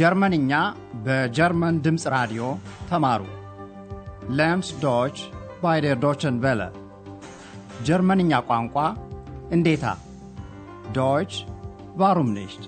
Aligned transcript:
ጀርመንኛ 0.00 0.52
በጀርመን 1.06 1.78
ድምፅ 1.84 2.04
ራዲዮ 2.14 2.42
ተማሩ። 2.90 3.22
Lernt 4.38 4.68
Deutsch 4.84 5.16
bei 5.62 5.78
der 5.84 5.98
Deutschen 6.04 6.36
Welle 6.44 6.60
ጀርመንኛ 7.88 8.40
ቋንቋ 8.50 8.76
እንዴታ 9.56 9.84
Deutsch 10.98 11.32
warum 12.00 12.30
nicht 12.36 12.64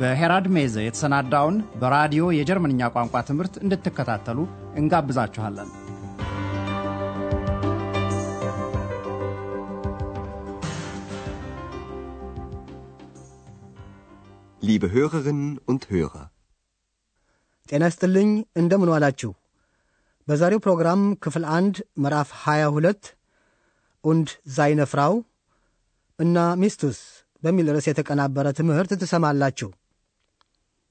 በሄራድ 0.00 0.46
ሜዘ 0.56 0.74
የተሰናዳውን 0.84 1.56
በራዲዮ 1.82 2.24
የጀርመንኛ 2.38 2.90
ቋንቋ 2.96 3.22
ትምህርት 3.30 3.56
እንድትከታተሉ 3.64 4.38
እንጋብዛችኋለን። 4.80 5.70
Liebe 14.62 14.88
Hörerinnen 14.88 15.58
und 15.66 15.82
Hörer, 15.90 16.24
ጤና 17.70 17.84
ይስጥልኝ 17.90 18.30
እንደምን 18.60 18.90
ዋላችሁ። 18.94 19.30
በዛሬው 20.28 20.60
ፕሮግራም 20.64 21.02
ክፍል 21.24 21.44
አንድ 21.56 21.76
ምዕራፍ 22.02 22.30
22 22.42 23.10
ኡንድ 24.04 24.28
ዛይነ 24.56 24.80
ፍራው 24.92 25.14
እና 26.18 26.38
ሚስቱስ 26.62 26.98
በሚል 27.42 27.68
ርዕስ 27.74 27.86
የተቀናበረ 27.90 28.46
ትምህርት 28.58 28.90
ትሰማላችሁ። 29.02 29.68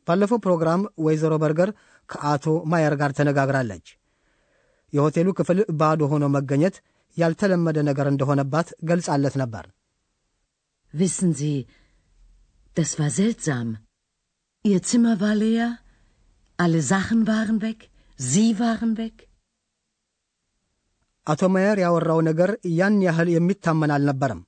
ባለፈው 0.08 0.40
ፕሮግራም 0.46 0.84
ወይዘሮ 1.06 1.34
በርገር 1.44 1.70
ከአቶ 2.10 2.46
ማየር 2.72 2.94
ጋር 3.02 3.12
ተነጋግራለች። 3.20 3.88
የሆቴሉ 4.94 5.28
ክፍል 5.40 5.60
ባዶ 5.82 6.02
ሆኖ 6.14 6.28
መገኘት 6.38 6.78
ያልተለመደ 7.18 7.78
ነገር 7.90 8.08
እንደሆነባት 8.14 8.70
ገልጻለት 8.92 9.38
ነበር። 9.44 9.66
Wissen 10.94 11.32
Sie, 11.34 11.58
das 12.76 12.92
war 13.00 13.12
seltsam. 13.12 13.68
Ihr 14.66 14.80
Zimmer 14.82 15.16
war 15.20 15.36
alle 16.59 16.81
Sachen 16.83 17.21
waren 17.25 17.59
weg, 17.59 17.79
Sie 18.19 18.51
waren 18.59 18.93
weg. 18.97 19.17
አቶ 21.27 21.43
ማየር 21.55 21.79
ያወራው 21.83 22.19
ነገር 22.29 22.51
ያን 22.79 22.97
ያህል 23.07 23.29
የሚታመን 23.35 23.93
አልነበረም። 23.95 24.41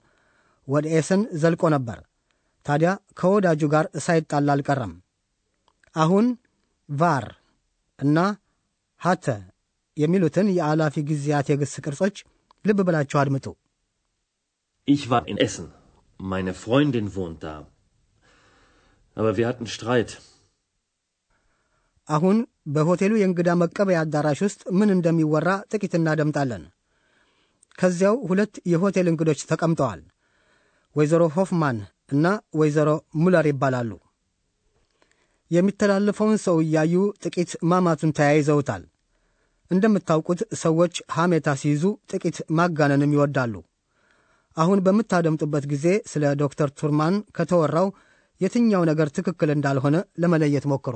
ወደ 0.69 0.87
ኤሰን 0.99 1.23
ዘልቆ 1.43 1.63
ነበር። 1.75 1.99
ታዲያ 2.67 2.91
ከወዳጁ 3.19 3.63
ጋር 3.75 3.87
ሳይጣላ 4.07 4.49
አልቀረም። 4.55 4.93
አሁን 5.95 6.27
ቫር 6.89 7.27
እና 7.99 8.19
ሀተ 9.01 9.27
የሚሉትን 9.97 10.49
የአላፊ 10.59 11.05
ጊዜያት 11.11 11.47
የግስ 11.51 11.75
ቅርጾች 11.85 12.17
ልብ 12.65 12.81
ብላችሁ 12.89 13.19
አድምጡ። 13.23 13.47
Ich 14.89 15.05
war 15.11 15.23
in 15.27 15.39
Essen. 15.39 15.69
Meine 16.21 16.53
Freundin 16.55 17.07
wohnt 17.17 17.41
da. 17.45 17.55
Aber 19.17 19.33
wir 19.39 19.47
hatten 19.51 19.67
Streit. 19.77 20.11
አሁን 22.08 22.38
በሆቴሉ 22.68 23.14
የእንግዳ 23.18 23.50
መቀበያ 23.62 24.00
አዳራሽ 24.04 24.40
ውስጥ 24.46 24.62
ምን 24.78 24.90
እንደሚወራ 24.96 25.50
ጥቂት 25.72 25.94
እናደምጣለን። 26.00 26.64
ከዚያው 27.78 28.16
ሁለት 28.30 28.54
የሆቴል 28.72 29.08
እንግዶች 29.12 29.42
ተቀምጠዋል። 29.52 30.02
ወይዘሮ 30.96 31.24
ሆፍማን 31.36 31.78
እና 32.12 32.26
ወይዘሮ 32.60 32.90
ሙለር 33.16 33.46
ይባላሉ። 33.52 33.92
የሚተላለፈውን 35.52 36.38
ሰው 36.46 36.58
እያዩ 36.64 36.94
ጥቂት 37.24 37.52
ማማቱን 37.64 38.16
ተያይዘውታል። 38.18 38.84
እንደምታውቁት 39.72 40.42
ሰዎች 40.56 40.96
ሐሜታ 41.16 41.50
ሲይዙ 41.62 41.84
ጥቂት 42.12 42.38
ማጋነንም 42.58 43.14
ይወዳሉ። 43.16 43.54
አሁን 44.58 44.80
በምታደምጡበት 44.86 45.66
ጊዜ 45.74 45.86
ስለ 46.12 46.34
ዶክተር 46.42 46.70
ቱርማን 46.80 47.16
ከተወራው 47.38 47.88
የትኛው 48.42 48.84
ነገር 48.90 49.08
ትክክል 49.10 49.50
እንዳልሆነ 49.52 49.98
ለመለየት 50.18 50.66
ሞክሩ። 50.66 50.96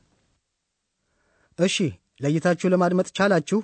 እሺ 1.59 1.75
ለይታችሁ 2.23 2.67
ለማድመጥ 2.69 3.07
ቻላችሁ። 3.17 3.59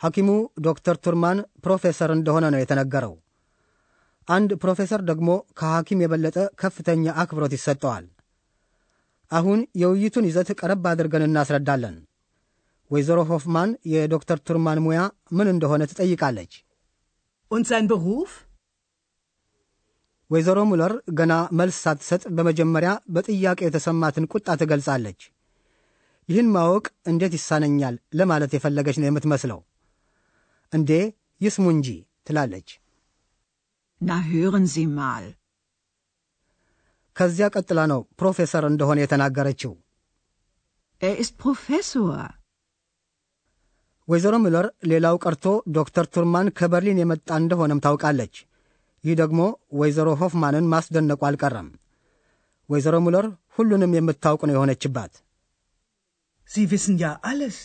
ሐኪሙ 0.00 0.28
ዶክተር 0.60 0.96
ቱርማን 1.04 1.38
ፕሮፌሰር 1.64 2.10
እንደሆነ 2.16 2.44
ነው 2.54 2.60
የተነገረው። 2.60 3.14
አንድ 4.28 4.50
ፕሮፌሰር 4.62 5.00
ደግሞ 5.10 5.28
ከሐኪም 5.58 6.02
የበለጠ 6.02 6.38
ከፍተኛ 6.60 7.14
አክብሮት 7.22 7.52
ይሰጠዋል። 7.56 8.06
አሁን 9.30 9.60
የውይይቱን 9.76 10.28
ይዘት 10.28 10.50
ቀረብ 10.60 10.84
አድርገን 10.90 11.26
እናስረዳለን። 11.26 11.96
ወይዘሮ 12.90 13.20
ሆፍማን 13.30 13.70
የዶክተር 13.92 14.38
ቱርማን 14.46 14.78
ሙያ 14.84 15.00
ምን 15.32 15.48
እንደሆነ 15.54 15.82
ትጠይቃለች። 15.90 16.52
Und 17.50 17.64
sein 17.66 17.86
Beruf? 17.90 18.30
ወይዘሮ 20.30 20.58
ሙለር 20.70 20.92
ገና 21.10 21.34
መልስ 21.58 21.76
ሳትሰጥ 21.84 22.22
በመጀመሪያ 22.36 22.90
በጥያቄ 23.08 23.60
የተሰማትን 23.64 24.28
ቁጣ 24.32 24.56
ትገልጻለች። 24.60 25.20
ይህን 26.28 26.48
ማወቅ 26.54 26.86
እንዴት 27.10 27.32
ይሳነኛል 27.38 27.94
ለማለት 28.14 28.52
የፈለገች 28.56 28.96
ነው 29.00 29.08
የምትመስለው። 29.08 29.60
እንዴ 30.72 30.90
ይስሙ 31.40 31.66
እንጂ 31.76 31.88
ትላለች። 32.28 32.68
Na, 34.00 34.16
hören 34.22 34.66
Sie 34.66 34.86
mal. 34.88 35.24
ከዚያ 37.16 37.46
ቀጥላ 37.54 37.80
ነው 37.92 38.00
ፕሮፌሰር 38.20 38.64
እንደሆነ 38.68 38.98
የተናገረችው። 39.02 39.72
Er 41.00 41.14
ist 41.22 41.34
Professor. 41.44 42.18
ወይዘሮ 44.08 44.34
ሙለር 44.44 44.66
ሌላው 44.90 45.16
ቀርቶ 45.24 45.46
ዶክተር 45.76 46.06
ቱርማን 46.14 46.46
ከበርሊን 46.58 47.00
የመጣ 47.02 47.28
እንደሆነም 47.40 47.82
ታውቃለች። 47.86 48.34
ይህ 49.04 49.16
ደግሞ 49.22 49.40
ወይዘሮ 49.80 50.08
ሆፍማንን 50.20 50.68
ማስደነቁ 50.72 51.20
አልቀረም። 51.28 51.68
ወይዘሮ 52.68 52.96
ሙለር 53.06 53.26
ሁሉንም 53.58 53.94
የምታውቅ 53.96 54.40
ነው 54.48 54.54
የሆነችባት። 54.56 55.12
Sie 56.48 56.64
wissen 56.70 56.96
ja 56.98 57.10
alles. 57.22 57.56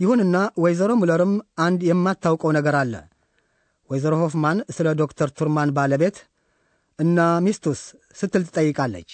ይሁንና 0.00 0.36
ወይዘሮ 0.62 0.92
ሙለርም 1.00 1.32
አንድ 1.64 1.80
የማታውቀው 1.88 2.50
ነገር 2.56 2.74
አለ። 2.80 2.94
ወይዘሮ 3.90 4.14
ሆፍማን 4.22 4.58
ስለ 4.76 4.86
ዶክተር 5.00 5.28
ቱርማን 5.38 5.70
ባለቤት 5.76 6.16
እና 6.98 7.18
ሚስቱስ 7.46 7.80
ስትል 8.20 8.42
ትጠይቃለች። 8.48 9.10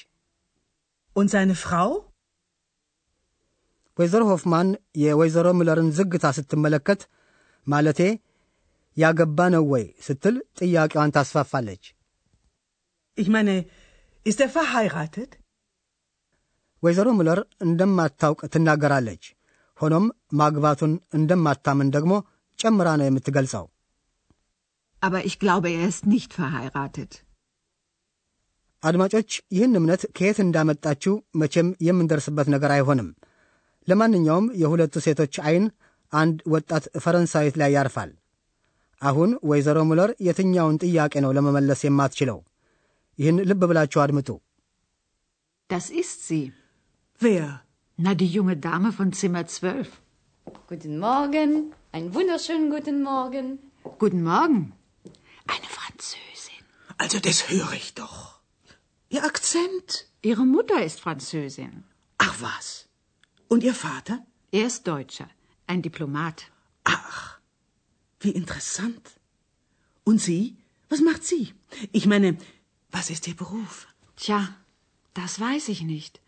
Und 1.16 1.28
seine 1.34 1.56
Frau? 1.64 1.90
ወይዘሮ 3.98 4.22
ሆፍማን 4.32 4.68
የወይዘሮ 5.02 5.46
ሙለርን 5.58 5.88
ዝግታ 5.98 6.26
ስትመለከት 6.38 7.00
ማለቴ 7.66 8.00
ያገባ 8.96 9.38
ነው 9.54 9.64
ወይ 9.72 9.84
ስትል 10.06 10.36
ጥያቄዋን 10.60 11.14
ታስፋፋለች። 11.16 11.84
Ich 13.18 13.28
meine, 13.34 13.54
ist 14.26 14.40
er 14.40 14.50
verheiratet? 14.56 15.30
ወይዘሮ 16.82 17.08
ሙለር 17.18 17.38
እንደማታውቅ 17.66 18.40
ትናገራለች። 18.54 19.24
ሆኖም 19.78 20.06
ማግባቱን 20.40 20.92
እንደማታምን 21.14 21.88
ደግሞ 21.96 22.12
ጨምራ 22.58 22.88
ነው 23.00 23.06
የምትገልጸው። 23.08 23.66
Aber 25.02 25.20
ich 25.20 25.36
glaube, 25.38 25.66
er 25.70 25.82
ist 25.88 26.04
nicht 26.06 26.30
verheiratet. 26.38 27.10
አድማጮች 28.82 29.30
ይህን 29.54 29.76
እምነት 29.78 30.02
ከየት 30.16 30.38
እንዳመጣችው 30.44 31.14
መቼም 31.40 31.68
የምንደርስበት 31.86 32.48
ነገር 32.54 32.70
አይሆንም። 32.74 33.08
ለማንኛውም 33.88 34.46
የሁለቱ 34.62 34.94
ሴቶች 35.06 35.34
ዐይን 35.44 35.64
አንድ 36.12 36.38
ወጣት 36.54 36.84
ፈረንሳዊት 37.04 37.54
ላይ 37.60 37.70
ያርፋል። 37.76 38.10
አሁን 39.02 39.30
ወይዘሮ 39.50 39.78
ሙለር 39.90 40.10
የትኛውን 40.26 40.78
ጥያቄ 40.84 41.14
ነው 41.24 41.32
ለመመለስ 41.36 41.80
የማትችለው? 41.86 42.38
ይህን 43.18 43.38
ልብ 43.50 43.62
ብላችሁ 43.70 44.00
አድምጡ። 44.04 44.28
Das 45.70 45.86
ist 46.02 46.18
sie. 46.28 46.44
Wer? 47.20 47.64
Na, 47.96 48.14
die 48.14 48.28
junge 48.28 48.56
Dame 48.56 48.92
von 48.92 49.12
Zimmer 49.12 49.44
12. 49.44 49.90
Guten 50.68 51.00
Morgen, 51.00 51.74
einen 51.90 52.14
wunderschönen 52.14 52.70
guten 52.70 53.02
Morgen. 53.02 53.58
Guten 53.98 54.22
Morgen. 54.22 54.72
Eine 55.48 55.66
Französin. 55.66 56.64
Also 56.96 57.18
das 57.18 57.50
höre 57.50 57.72
ich 57.72 57.94
doch. 57.94 58.38
Ihr 59.08 59.24
Akzent? 59.24 60.06
Ihre 60.22 60.46
Mutter 60.46 60.80
ist 60.84 61.00
Französin. 61.00 61.82
Ach 62.18 62.40
was. 62.40 62.86
Und 63.48 63.64
Ihr 63.64 63.74
Vater? 63.74 64.24
Er 64.52 64.66
ist 64.66 64.86
Deutscher, 64.86 65.28
ein 65.66 65.82
Diplomat. 65.82 66.52
Ach, 66.84 67.40
wie 68.20 68.30
interessant. 68.30 69.18
Und 70.04 70.20
Sie? 70.20 70.56
Was 70.88 71.00
macht 71.00 71.24
sie? 71.24 71.52
Ich 71.90 72.06
meine, 72.06 72.38
was 72.92 73.10
ist 73.10 73.26
Ihr 73.26 73.34
Beruf? 73.34 73.88
Tja, 74.14 74.54
das 75.14 75.40
weiß 75.40 75.68
ich 75.68 75.82
nicht. 75.82 76.20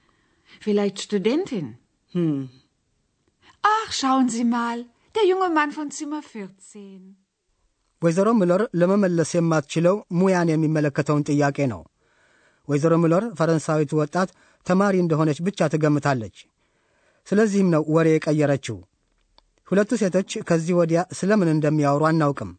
Vielleicht 0.58 0.98
Studentin. 1.00 1.66
Hm. 2.14 2.48
Ach, 3.64 3.88
schauen 3.92 4.28
Sie 4.28 4.44
mal, 4.46 4.78
der 5.14 5.24
junge 5.26 5.48
Mann 5.50 5.72
von 5.72 5.90
Zimmer 5.90 6.22
14. 6.24 7.16
ወይዘሮ 8.02 8.28
ሙለር 8.32 8.62
ለመመለስ 8.80 9.30
የማትችለው 9.34 9.96
ሙያን 10.18 10.50
የሚመለከተውን 10.50 11.24
ጥያቄ 11.30 11.58
ነው። 11.72 11.80
ወይዘሮ 12.68 12.94
ሙለር 13.02 13.24
ፈረንሳዊቱ 13.38 13.92
ወጣት 14.00 14.30
ተማሪ 14.66 14.94
እንደሆነች 15.02 15.38
ብቻ 15.46 15.68
ትገምታለች። 15.72 16.36
ስለዚህም 17.26 17.68
ነው 17.74 17.82
ወሬ 17.94 18.08
የቀየረችው። 18.12 18.78
ሁለቱ 19.68 19.90
ሴቶች 20.02 20.30
ከዚህ 20.48 20.74
ወዲያ 20.80 21.00
ስለምን 21.18 21.50
እንደሚያወሩ 21.54 22.02
አናውቅም። 22.10 22.52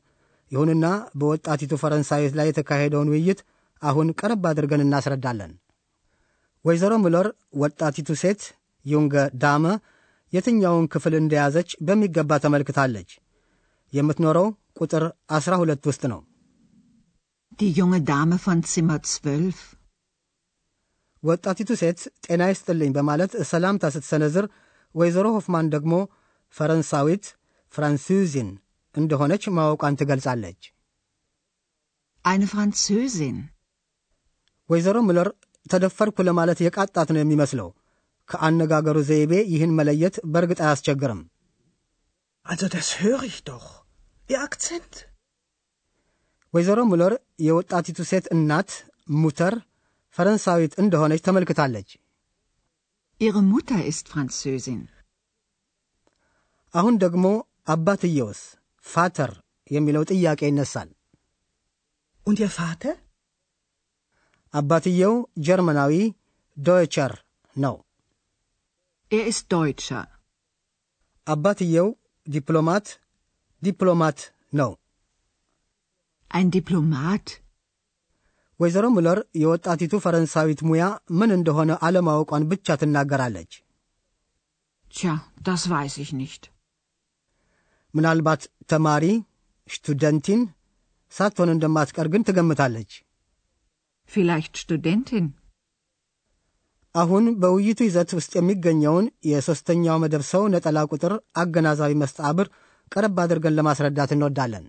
ይሁንና 0.52 0.86
በወጣቲቱ 1.20 1.74
ፈረንሳዊት 1.84 2.34
ላይ 2.40 2.48
የተካሄደውን 2.50 3.12
ውይይት 3.14 3.42
አሁን 3.82 4.08
ቀረብ 4.20 4.46
አድርገን 4.52 4.86
እናስረዳለን። 4.86 5.52
ወይዘሮ 6.66 6.94
ሙለር 7.04 7.28
ወጣቲቱ 7.62 8.10
ሴት 8.22 8.42
ዩንገ 8.86 9.14
ዳመ 9.44 9.66
የትኛውን 10.34 10.86
ክፍል 10.94 11.14
እንደያዘች 11.20 11.70
በሚገባ 11.88 12.32
ተመልክታለች። 12.44 13.10
የምትኖረው 13.94 14.48
ቁጥር 14.80 15.04
ዐሥራ 15.36 15.54
ሁለት 15.62 15.84
ውስጥ 15.90 16.04
ነው። 16.14 16.20
Die 17.60 17.72
junge 17.78 18.00
Dame 18.02 18.38
von 18.44 18.60
Zimmer 18.72 19.00
12. 19.06 19.64
ወጣቲቱ 21.24 21.72
ሴት 21.82 22.00
ጤና 22.26 22.44
ይስጥልኝ 22.52 22.92
በማለት 22.98 23.32
ሰላምታ 23.50 23.84
ስትሰነዝር፣ 23.96 24.46
ወይዘሮ 24.96 25.28
ሆፍማን 25.36 25.68
ደግሞ 25.74 25.94
ፈረንሳዊት 26.56 27.26
ፍራንሱዚን 27.74 28.50
እንደሆነች 28.96 29.44
ማወቋን 29.58 29.98
ትገልጻለች። 30.02 30.62
Eine 32.26 32.48
Französin. 32.54 33.38
ወይዘሮ 34.70 34.98
ሙለር 35.08 35.30
ተደፈርኩ 35.66 36.18
ለማለት 36.28 36.60
የቃጣት 36.66 37.10
ነው 37.14 37.22
የሚመስለው። 37.22 37.70
ከአነጋገሩ 38.30 38.98
ዘይቤ 39.10 39.34
ይህን 39.54 39.76
መለየት 39.80 40.16
በእርግጥ 40.34 40.60
አያስቸግርም። 40.66 41.22
Also 42.46 42.68
das 42.76 42.88
höre 43.02 43.24
ich 43.24 43.40
doch. 43.44 43.66
Ihr 44.30 44.40
Akzent. 44.40 44.94
ወይዘሮ 46.54 46.80
ሙለር 46.92 47.14
የወጣቲቱ 47.48 48.00
ሴት 48.12 48.26
እናት 48.36 48.72
Mutter 49.16 49.56
ፈረንሳዊት 50.16 50.74
እንደሆነች 50.84 51.22
ተመልክታለች። 51.28 51.90
Ihre 53.22 53.42
Mutter 53.52 53.80
ist 53.92 54.06
Französin. 54.14 54.82
አሁን 56.74 56.96
ደግሞ 57.04 57.26
አባትየውስ 57.68 58.42
Vater 58.86 59.32
የሚለው 59.72 60.04
ጥያቄ 60.12 60.42
ይነሳል። 60.50 60.90
Und 62.26 62.38
Ihr 62.40 62.52
Vater? 62.60 62.94
አባትየው 64.54 65.14
ጀርመናዊ 65.48 65.94
Deutscher 66.58 67.14
ነው። 67.56 67.76
Er 69.12 69.24
ist 69.32 69.46
Deutscher. 69.54 70.04
አባትየው 71.28 71.88
ዲፕሎማት 72.28 72.88
Diplomat 73.62 74.20
ነው። 74.54 74.72
Ein 76.32 76.48
Diplomat. 76.56 77.26
ወይዘሮ 78.60 78.86
ሙለር 78.96 79.20
የወጣቲቱ 79.42 79.94
ፈረንሳዊት 80.04 80.60
ሙያ 80.70 80.84
ምን 81.20 81.30
እንደሆነ 81.38 81.72
አለማወቋን 81.88 82.44
ብቻ 82.52 82.76
ትናገራለች። 82.82 83.52
Tja, 84.94 85.14
das 85.42 85.62
weiß 85.74 85.94
ich 86.04 86.12
nicht. 86.22 86.44
ምናልባት 87.94 88.42
ተማሪ 88.72 89.06
Studentin 89.68 90.42
ሳትሆን 91.12 91.50
እንደማትቀር 91.54 92.08
ግን 92.14 92.26
ትገምታለች። 92.28 92.92
Vielleicht 94.12 94.56
Studentin. 94.58 95.26
አሁን 96.96 97.26
በውይይቱ 97.42 97.80
ይዘት 97.86 98.10
ውስጥ 98.18 98.32
የሚገኘውን 98.38 99.06
የሦስተኛው 99.30 100.00
መደብ 100.04 100.24
ሰው 100.32 100.44
ነጠላ 100.54 100.80
ቁጥር 100.92 101.14
አገናዛቢ 101.42 101.92
መስተዓብር 102.02 102.48
ቀረብ 102.92 103.20
አድርገን 103.24 103.56
ለማስረዳት 103.58 104.12
እንወዳለን። 104.16 104.66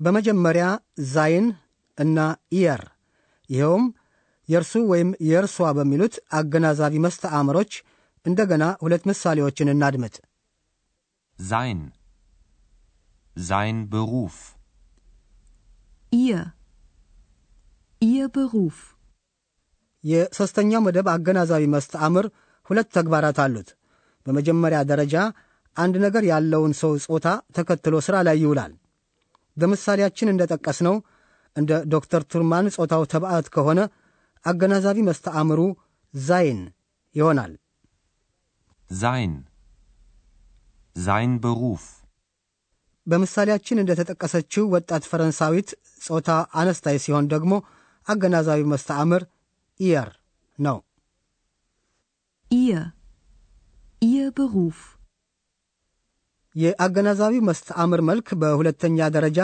በመጀመሪያ 0.00 0.66
ዛይን 1.14 1.46
እና 1.98 2.18
ኢየር 2.58 2.82
ይኸውም 3.50 3.84
የእርሱ 4.50 4.74
ወይም 4.92 5.10
የእርሷ 5.28 5.56
በሚሉት 5.78 6.14
አገናዛቢ 6.38 6.94
መስተዓምሮች 7.04 7.72
እንደገና 8.26 8.64
ሁለት 8.84 9.04
ምሳሌዎችን 9.10 9.72
እናድምጥ። 9.74 10.16
Sein. 11.38 11.78
Sein 13.36 13.76
Beruf. 13.86 14.36
Ihr. 16.12 16.40
Ihr 18.02 18.26
Beruf. 18.30 18.78
የሦስተኛው 20.04 20.82
መደብ 20.84 21.06
አገናዛቢ 21.14 21.62
መስተዓምር 21.74 22.26
ሁለት 22.70 22.88
ተግባራት 22.96 23.38
አሉት። 23.44 23.68
በመጀመሪያ 24.26 24.78
ደረጃ 24.90 25.14
አንድ 25.76 25.94
ነገር 26.04 26.24
ያለውን 26.30 26.72
ሰው 26.80 26.92
ጾታ 27.06 27.26
ተከትሎ 27.56 27.96
ሥራ 28.06 28.16
ላይ 28.28 28.36
ይውላል። 28.42 28.72
በምሳሌያችን 29.56 30.30
እንደ 30.32 30.42
ጠቀስነው 30.52 30.96
እንደ 31.56 31.72
ዶክተር 31.94 32.22
ቱርማን 32.32 32.66
ጾታው 32.76 33.02
ተባዕት 33.12 33.46
ከሆነ 33.54 33.80
አገናዛቢ 34.44 34.98
መስተዓምሩ 35.08 35.60
ዛይን 36.14 36.60
ይሆናል። 37.14 37.52
Sein. 38.90 39.32
Sein 40.96 41.32
Beruf. 41.42 41.82
በምሳሌያችን 43.06 43.80
እንደ 43.82 43.92
ተጠቀሰችው 43.98 44.64
ወጣት 44.74 45.04
ፈረንሳዊት 45.10 45.68
ጾታ 46.06 46.28
አነስታይ 46.60 46.96
ሲሆን 47.04 47.28
ደግሞ 47.32 47.52
አገናዛቢ 48.06 48.60
መስተዓምር 48.72 49.22
ኢየር 49.80 50.08
ነው። 50.58 50.78
Ihr. 52.50 52.82
Ihr 54.02 54.28
Beruf. 54.38 54.78
የአገናዛቢው 56.54 57.42
መስተዓምር 57.48 58.00
መልክ 58.10 58.28
በሁለተኛ 58.42 59.08
ደረጃ 59.16 59.40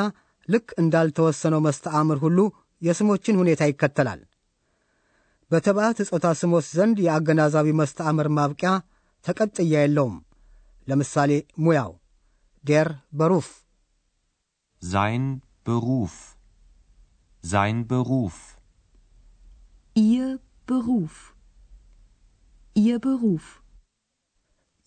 ልክ 0.49 0.69
እንዳልተወሰነው 0.83 1.61
መስተዓምር 1.67 2.19
ሁሉ 2.25 2.39
የስሞችን 2.83 3.39
ሁኔታ 3.43 3.63
ይከተላል። 3.71 4.21
በተባዕት 5.51 5.99
ጾታ 6.09 6.27
ስሞች 6.41 6.67
ዘንድ 6.77 6.97
የአገናዛቢ 7.05 7.69
መስተዓምር 7.81 8.29
ማብቂያ 8.39 8.71
ተቀጥያ 9.25 9.75
የለውም። 9.83 10.17
ለምሳሌ 10.89 11.33
ሙያው 11.65 11.93
ዴር 12.65 12.89
በሩፍ፣ 13.19 13.49
Sein 14.83 15.23
Beruf. 15.67 16.15
Sein 17.45 17.77
Beruf. 17.85 18.35
Ihr 19.97 20.29
Beruf. 20.69 21.15
Ihr 22.77 22.99
Beruf. 23.01 23.45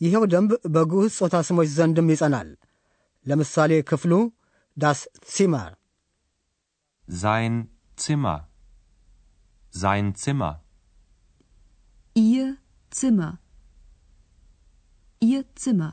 ይኸው 0.02 0.24
ደንብ 0.34 0.52
በግዑዝ 0.76 1.14
ጾታ 1.20 1.36
ስሞች 1.48 1.70
ዘንድም 1.78 2.12
ይጸናል። 2.14 2.50
ለምሳሌ 3.26 3.72
ክፍሉ 3.90 4.14
das 4.78 5.00
Zimmer፣ 5.36 5.72
Sein 7.08 7.54
Zimmer. 7.98 8.40
Sein 9.74 10.16
Zimmer. 10.16 10.54
Ihr 12.16 12.48
Zimmer. 12.92 13.32
Ihr 15.22 15.44
Zimmer. 15.58 15.92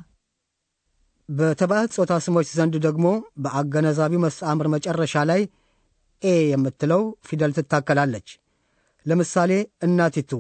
በተባዕት 1.28 1.90
ጾታ 1.96 2.12
ስሞች 2.24 2.48
ዘንድ 2.56 2.74
ደግሞ 2.84 3.06
በአገናዛቢው 3.44 4.20
መስተዓምር 4.24 4.66
መጨረሻ 4.74 5.14
ላይ 5.30 5.40
e 6.22 6.34
የምትለው 6.50 7.02
ፊደል 7.28 7.52
ትታከላለች። 7.56 8.28
ለምሳሌ 9.06 9.52
እናቲቱ 9.86 10.30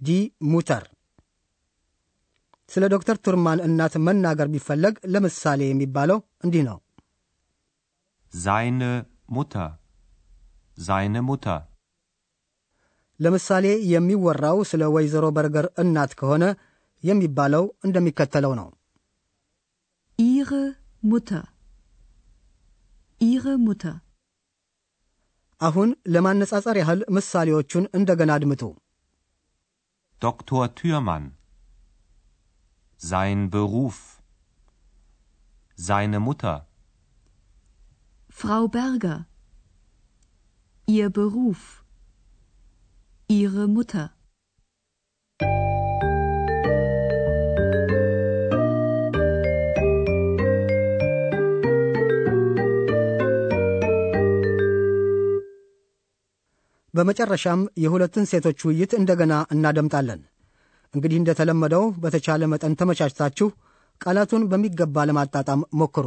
die 0.00 0.16
Mutter። 0.52 0.84
ስለ 2.70 2.84
ዶክተር 2.94 3.16
ቱርማን 3.24 3.62
እናት 3.66 3.94
መናገር 4.06 4.48
ቢፈለግ 4.54 4.94
ለምሳሌ 5.14 5.60
የሚባለው 5.68 6.20
እንዲህ 6.44 6.64
ነው። 6.70 6.78
Seine 8.32 8.92
Mutter. 9.28 9.68
Seine 10.78 11.20
Mutter. 11.22 11.58
ለምሳሌ 13.20 13.66
የሚወራው 13.94 14.58
ስለ 14.70 14.82
ወይዘሮ 14.94 15.26
በርገር 15.36 15.66
እናት 15.82 16.12
ከሆነ 16.20 16.44
የሚባለው 17.02 17.64
እንደሚከተለው 17.86 18.54
ነው። 18.60 18.68
Ihre 20.18 20.64
Mutter. 21.02 21.44
Ihre 23.20 23.54
Mutter. 23.66 23.94
አሁን 25.60 25.90
ለማነጻጸር 26.14 26.76
ያህል 26.80 27.00
ምሳሌዎቹን 27.16 27.84
እንደገና 27.98 28.30
አድምጡ። 28.38 28.62
Dr. 30.22 30.62
Thürmann. 30.78 31.24
Sein 33.00 33.40
Beruf. 33.54 33.98
Seine 35.78 36.18
Mutter. 36.26 36.56
Frau 38.30 38.62
Berger. 38.76 39.18
Ihr 40.88 41.08
Beruf. 41.18 41.60
ihre 43.28 43.66
Mutter. 43.66 44.10
በመጨረሻም 56.94 57.60
የሁለቱን 57.76 58.28
ሴቶች 58.30 58.58
ውይይት 58.66 58.92
እንደገና 58.98 59.34
እናደምጣለን። 59.50 60.20
እንግዲህ 60.94 61.18
እንደተለመደው 61.20 61.84
በተቻለ 62.02 62.44
መጠን 62.52 62.76
ተመቻችታችሁ 62.80 63.48
ቃላቱን 64.00 64.42
በሚገባ 64.50 65.04
ለማጣጣም 65.04 65.60
ሞክሩ። 65.80 66.06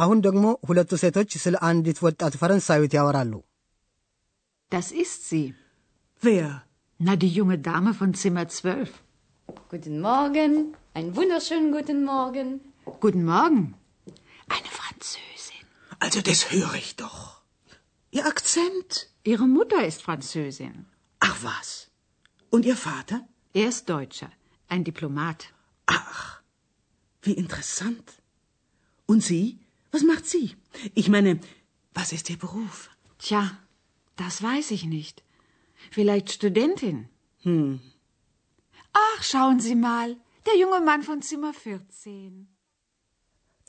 አሁን 0.00 0.18
ደግሞ 0.26 0.44
ሁለቱ 0.68 0.90
ሴቶች 1.02 1.30
ስለ 1.44 1.56
አንዲት 1.68 1.98
ወጣት 2.06 2.34
ፈረንሳዊት 2.42 2.94
ያወራሉ። 2.98 3.34
Das 4.72 4.86
ist 5.04 5.20
sie. 5.30 5.46
Wer? 6.22 6.46
Na, 7.06 7.12
die 7.22 7.32
junge 7.38 7.58
Dame 7.68 7.92
von 7.98 8.10
Zimmer 8.20 8.46
12. 8.48 8.92
Guten 9.72 9.96
Morgen, 10.08 10.52
einen 10.96 11.12
wunderschönen 11.18 11.70
guten 11.76 12.00
Morgen. 12.04 12.48
Guten 13.04 13.24
Morgen. 13.24 13.62
Eine 14.54 14.70
Französin. 14.78 15.64
Also 16.04 16.20
das 16.28 16.40
höre 16.52 16.74
ich 16.82 16.90
doch. 17.04 17.20
Ihr 18.16 18.26
Akzent? 18.26 18.90
Ihre 19.32 19.46
Mutter 19.56 19.80
ist 19.90 20.02
Französin. 20.08 20.74
Ach 21.28 21.36
was. 21.42 21.68
Und 22.50 22.64
Ihr 22.64 22.78
Vater? 22.88 23.18
Er 23.52 23.68
ist 23.68 23.88
Deutscher, 23.88 24.30
ein 24.68 24.82
Diplomat. 24.88 25.40
Ach, 25.86 26.40
wie 27.24 27.36
interessant. 27.44 28.06
Und 29.10 29.22
Sie? 29.22 29.46
Was 29.92 30.02
macht 30.02 30.26
sie? 30.26 30.46
Ich 30.94 31.08
meine, 31.08 31.30
was 31.94 32.12
ist 32.12 32.30
Ihr 32.30 32.38
Beruf? 32.38 32.76
Tja, 33.20 33.42
das 34.18 34.42
weiß 34.42 34.70
ich 34.70 34.84
nicht. 34.86 35.16
Vielleicht 35.90 36.30
Studentin. 36.30 36.98
Hm. 37.44 37.80
Ach, 38.94 39.22
schauen 39.22 39.58
Sie 39.60 39.74
mal, 39.76 40.10
der 40.46 40.56
junge 40.56 40.80
Mann 40.80 41.02
von 41.02 41.20
Zimmer 41.22 41.54
14. 41.54 42.46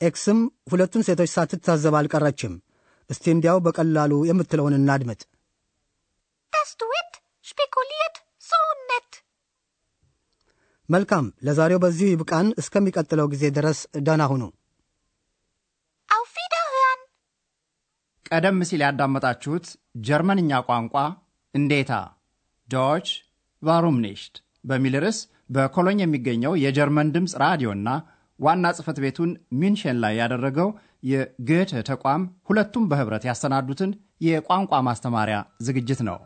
ኤክስም 0.00 0.38
ሁለቱን 0.72 1.04
ሴቶች 1.06 1.30
ሳትታዘብ 1.36 1.94
አልቀረችም። 2.00 2.52
እስቲ 3.10 3.24
እንዲያው 3.34 3.58
በቀላሉ 3.66 4.12
የምትለውን 4.28 4.76
እናድምጥ። 4.78 5.20
Das 6.52 6.70
Duett 6.80 7.14
spekuliert 7.44 8.16
so 8.40 8.60
nett. 8.90 9.10
መልካም፣ 10.88 11.26
ለዛሬው 11.46 11.80
በዚሁ 11.84 12.08
ይብቃን። 12.10 12.48
እስከሚቀጥለው 12.62 13.26
ጊዜ 13.32 13.44
ድረስ 13.58 13.80
ደህና 14.06 14.22
ሁኑ። 14.32 14.42
ቀደም 18.25 18.59
ሲል 18.69 18.81
ያዳመጣችሁት 18.85 19.65
ጀርመንኛ 20.07 20.59
ቋንቋ 20.69 20.95
and: 21.53 21.93
Deutsch 22.69 23.07
warum 23.61 23.97
በሚል 24.63 24.95
ርዕስ 25.03 25.19
በኮሎኝ 25.49 25.99
የሚገኘው 26.01 26.53
የጀርመን 26.55 27.11
ድምፅ 27.15 27.33
ራዲዮና 27.43 27.89
ዋና 28.39 28.65
ጽሕፈት 28.77 28.97
ቤቱን 29.03 29.31
ሚንሽን 29.61 29.97
ላይ 30.03 30.13
ያደረገው 30.21 30.69
የ 31.03 31.23
Goethe 31.23 31.81
ተቋም 31.89 32.21
ሁለቱም 32.49 32.87
በኅብረት 32.91 33.23
ያሰናዱትን 33.29 33.91
የቋንቋ 34.21 34.81
ማስተማሪያ 34.87 35.37
ዝግጅት 35.61 36.01
ነው። 36.09 36.17